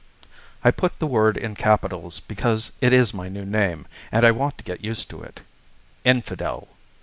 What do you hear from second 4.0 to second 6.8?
and I want to get used to it. INFIDEL!